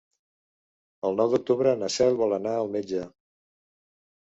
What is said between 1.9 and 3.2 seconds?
Cel vol anar al metge.